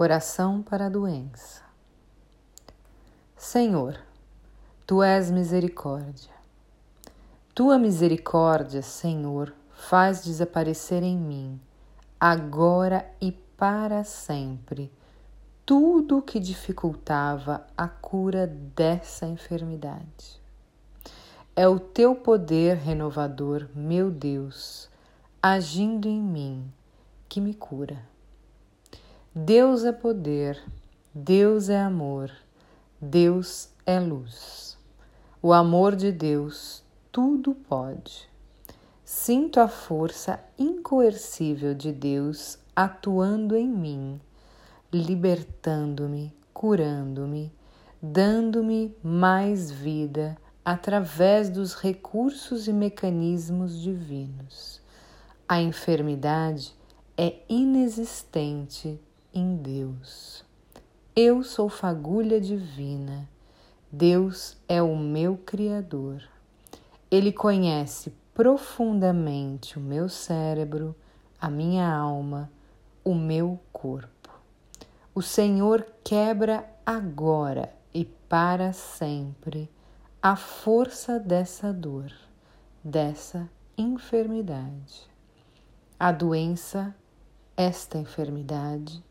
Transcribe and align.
Oração 0.00 0.62
para 0.62 0.86
a 0.86 0.88
doença. 0.88 1.60
Senhor, 3.36 3.98
tu 4.86 5.02
és 5.02 5.28
misericórdia. 5.28 6.30
Tua 7.52 7.76
misericórdia, 7.78 8.80
Senhor, 8.80 9.52
faz 9.72 10.22
desaparecer 10.22 11.02
em 11.02 11.18
mim, 11.18 11.60
agora 12.20 13.10
e 13.20 13.32
para 13.32 14.04
sempre, 14.04 14.88
tudo 15.66 16.18
o 16.18 16.22
que 16.22 16.38
dificultava 16.38 17.66
a 17.76 17.88
cura 17.88 18.46
dessa 18.46 19.26
enfermidade. 19.26 20.40
É 21.56 21.66
o 21.66 21.80
teu 21.80 22.14
poder 22.14 22.76
renovador, 22.76 23.68
meu 23.74 24.12
Deus, 24.12 24.88
agindo 25.42 26.06
em 26.06 26.22
mim, 26.22 26.72
que 27.28 27.40
me 27.40 27.52
cura. 27.52 27.98
Deus 29.34 29.84
é 29.84 29.92
poder, 29.92 30.58
Deus 31.14 31.68
é 31.68 31.78
amor, 31.78 32.32
Deus 32.98 33.68
é 33.84 34.00
luz. 34.00 34.78
O 35.42 35.52
amor 35.52 35.94
de 35.94 36.10
Deus 36.10 36.82
tudo 37.12 37.54
pode. 37.54 38.26
Sinto 39.04 39.60
a 39.60 39.68
força 39.68 40.40
incoercível 40.58 41.74
de 41.74 41.92
Deus 41.92 42.58
atuando 42.74 43.54
em 43.54 43.68
mim, 43.68 44.18
libertando-me, 44.90 46.34
curando-me, 46.54 47.52
dando-me 48.00 48.96
mais 49.02 49.70
vida 49.70 50.38
através 50.64 51.50
dos 51.50 51.74
recursos 51.74 52.66
e 52.66 52.72
mecanismos 52.72 53.78
divinos. 53.78 54.80
A 55.46 55.60
enfermidade 55.60 56.74
é 57.16 57.36
inexistente 57.46 58.98
em 59.38 59.56
Deus. 59.56 60.44
Eu 61.14 61.44
sou 61.44 61.68
fagulha 61.68 62.40
divina. 62.40 63.28
Deus 63.90 64.56
é 64.68 64.82
o 64.82 64.96
meu 64.96 65.36
Criador. 65.36 66.22
Ele 67.10 67.32
conhece 67.32 68.12
profundamente 68.34 69.78
o 69.78 69.80
meu 69.80 70.08
cérebro, 70.08 70.94
a 71.40 71.48
minha 71.48 71.88
alma, 71.88 72.50
o 73.04 73.14
meu 73.14 73.58
corpo. 73.72 74.30
O 75.14 75.22
Senhor 75.22 75.86
quebra 76.04 76.68
agora 76.84 77.72
e 77.94 78.04
para 78.04 78.72
sempre 78.72 79.70
a 80.20 80.36
força 80.36 81.18
dessa 81.18 81.72
dor, 81.72 82.12
dessa 82.82 83.48
enfermidade. 83.76 85.08
A 85.98 86.12
doença, 86.12 86.94
esta 87.56 87.98
enfermidade, 87.98 89.02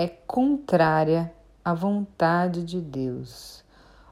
é 0.00 0.06
contrária 0.06 1.34
à 1.64 1.74
vontade 1.74 2.62
de 2.62 2.80
Deus. 2.80 3.64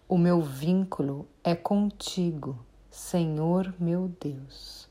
O 0.08 0.18
meu 0.18 0.42
vínculo 0.42 1.28
é 1.44 1.54
contigo, 1.54 2.58
Senhor 2.90 3.72
meu 3.78 4.10
Deus. 4.20 4.88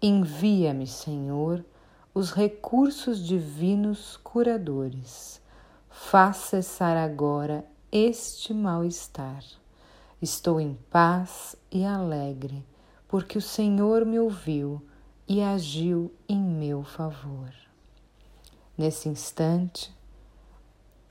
Envia-me, 0.00 0.86
Senhor, 0.86 1.64
os 2.12 2.32
recursos 2.32 3.18
divinos 3.26 4.18
curadores. 4.18 5.40
Faz 5.88 6.36
cessar 6.36 6.98
agora 6.98 7.64
este 7.90 8.52
mal-estar. 8.52 9.42
Estou 10.20 10.60
em 10.60 10.78
paz 10.90 11.56
e 11.72 11.82
alegre, 11.82 12.62
porque 13.08 13.38
o 13.38 13.42
Senhor 13.42 14.04
me 14.04 14.18
ouviu 14.18 14.82
e 15.26 15.40
agiu 15.40 16.12
em 16.28 16.38
meu 16.38 16.82
favor. 16.82 17.50
Nesse 18.76 19.08
instante, 19.08 19.95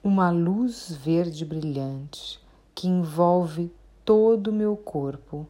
uma 0.06 0.30
luz 0.30 0.95
verde 1.03 1.44
brilhante 1.44 2.39
que 2.75 2.88
envolve 2.88 3.73
todo 4.06 4.50
o 4.50 4.53
meu 4.53 4.78
corpo 4.78 5.47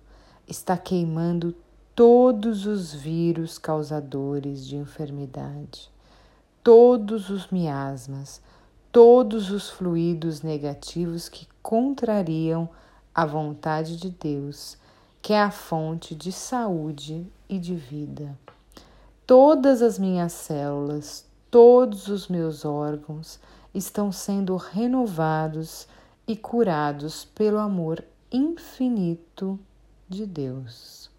está 0.47 0.78
queimando 0.78 1.53
todos 1.94 2.66
os 2.66 2.94
vírus 2.94 3.57
causadores 3.57 4.66
de 4.66 4.78
enfermidade, 4.78 5.91
todos 6.63 7.30
os 7.30 7.50
miasmas, 7.52 8.41
todos 8.94 9.52
os 9.52 9.69
fluidos 9.69 10.41
negativos 10.41 11.28
que 11.28 11.50
contrariam 11.62 12.69
a 13.13 13.25
vontade 13.25 13.97
de 13.97 14.09
Deus, 14.09 14.78
que 15.22 15.34
é 15.34 15.41
a 15.41 15.51
fonte 15.51 16.16
de 16.16 16.31
saúde 16.31 17.28
e 17.50 17.59
de 17.59 17.75
vida. 17.75 18.40
Todas 19.28 19.81
as 19.81 20.00
minhas 20.00 20.31
células, 20.31 21.25
todos 21.51 22.07
os 22.07 22.30
meus 22.30 22.63
órgãos, 22.63 23.38
estão 23.75 24.09
sendo 24.09 24.56
renovados 24.56 25.86
e 26.25 26.36
curados 26.36 27.25
pelo 27.25 27.59
amor 27.59 28.03
infinito 28.31 29.59
de 30.08 30.25
Deus. 30.25 31.12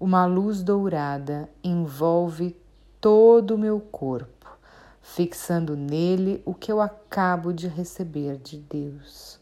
Uma 0.00 0.24
luz 0.24 0.62
dourada 0.62 1.50
envolve 1.62 2.56
todo 3.00 3.54
o 3.54 3.58
meu 3.58 3.78
corpo, 3.78 4.58
fixando 5.02 5.76
nele 5.76 6.42
o 6.46 6.54
que 6.54 6.72
eu 6.72 6.80
acabo 6.80 7.52
de 7.52 7.68
receber 7.68 8.38
de 8.38 8.56
Deus. 8.56 9.38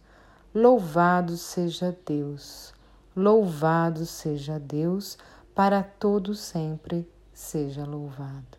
Louvado 0.53 1.37
seja 1.37 1.97
Deus, 2.05 2.75
louvado 3.17 4.05
seja 4.05 4.59
Deus, 4.59 5.17
para 5.55 5.83
todo 5.85 6.35
sempre 6.35 7.09
seja 7.33 7.85
louvado. 7.85 8.59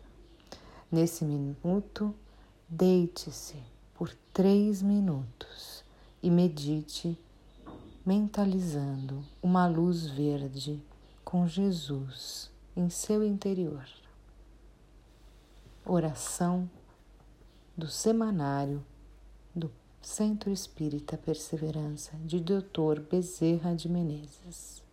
Nesse 0.90 1.24
minuto, 1.24 2.14
Deite-se 2.68 3.62
por 3.94 4.12
três 4.32 4.82
minutos 4.82 5.84
e 6.20 6.28
medite, 6.28 7.16
mentalizando 8.04 9.24
uma 9.40 9.68
luz 9.68 10.06
verde 10.06 10.82
com 11.24 11.46
Jesus 11.46 12.50
em 12.76 12.90
seu 12.90 13.22
interior. 13.22 13.86
Oração 15.84 16.68
do 17.76 17.86
Semanário 17.86 18.84
do 19.54 19.70
Centro 20.02 20.50
Espírita 20.50 21.16
Perseverança 21.16 22.16
de 22.24 22.40
Dr. 22.40 23.00
Bezerra 23.08 23.76
de 23.76 23.88
Menezes. 23.88 24.85